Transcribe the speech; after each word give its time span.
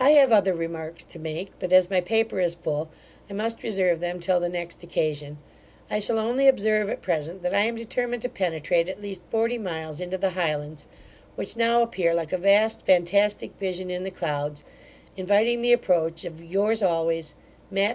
I 0.00 0.12
have 0.12 0.32
other 0.32 0.54
remarks 0.54 1.04
to 1.04 1.18
make; 1.18 1.50
but 1.58 1.74
as 1.74 1.90
my 1.90 2.00
paper 2.00 2.40
is 2.40 2.54
full, 2.54 2.88
I 3.28 3.34
must 3.34 3.62
reserve 3.62 4.00
them 4.00 4.18
till 4.18 4.40
the 4.40 4.48
next 4.48 4.82
occasion. 4.82 5.36
I 5.90 6.00
shall 6.00 6.18
only 6.18 6.48
observe 6.48 6.88
at 6.88 7.02
present, 7.02 7.42
that 7.42 7.54
I 7.54 7.60
am 7.64 7.76
determined 7.76 8.22
to 8.22 8.30
penetrate 8.30 8.88
at 8.88 9.02
least 9.02 9.24
forty 9.30 9.58
miles 9.58 10.00
into 10.00 10.16
the 10.16 10.30
Highlands, 10.30 10.86
which 11.36 11.54
now 11.54 11.82
appear 11.82 12.14
like 12.14 12.32
a 12.32 12.38
vast 12.38 12.86
fantastic 12.86 13.52
vision 13.60 13.90
in 13.90 14.04
the 14.04 14.10
clouds, 14.10 14.64
inviting 15.18 15.60
the 15.60 15.74
approach 15.74 16.24
of 16.24 16.42
Yours 16.42 16.82
always, 16.82 17.34
MATT. 17.70 17.90